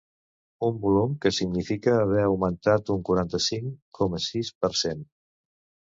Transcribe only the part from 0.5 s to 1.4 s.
Un volum que